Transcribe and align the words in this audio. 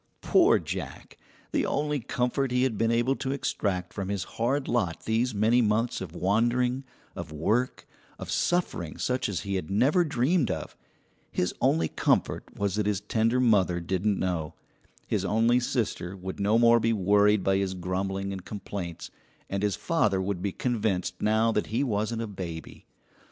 Poor 0.23 0.57
Jack, 0.57 1.15
the 1.51 1.63
only 1.63 1.99
comfort 1.99 2.49
he 2.49 2.63
had 2.63 2.75
been 2.75 2.89
able 2.89 3.15
to 3.15 3.31
extract 3.31 3.93
from 3.93 4.09
his 4.09 4.23
hard 4.23 4.67
lot 4.67 5.05
these 5.05 5.35
many 5.35 5.61
months 5.61 6.01
of 6.01 6.15
wandering, 6.15 6.83
of 7.15 7.31
work, 7.31 7.85
of 8.17 8.31
suffering 8.31 8.97
such 8.97 9.29
as 9.29 9.41
he 9.41 9.53
had 9.53 9.69
never 9.69 10.03
dreamed 10.03 10.49
of 10.49 10.75
his 11.31 11.53
only 11.61 11.87
comfort 11.87 12.45
was 12.57 12.73
that 12.73 12.87
his 12.87 13.01
tender 13.01 13.39
mother 13.39 13.79
didn't 13.79 14.17
know, 14.17 14.55
his 15.05 15.23
only 15.23 15.59
sister 15.59 16.15
would 16.17 16.39
no 16.39 16.57
more 16.57 16.79
be 16.79 16.93
worried 16.93 17.43
by 17.43 17.57
his 17.57 17.75
grumbling 17.75 18.31
and 18.33 18.43
complaints, 18.43 19.11
and 19.51 19.61
his 19.61 19.75
father 19.75 20.19
would 20.19 20.41
be 20.41 20.51
convinced 20.51 21.21
now 21.21 21.51
that 21.51 21.67
he 21.67 21.83
wasn't 21.83 22.19
a 22.23 22.25
baby. 22.25 22.87